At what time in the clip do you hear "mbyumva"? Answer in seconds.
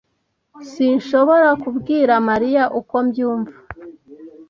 3.05-3.55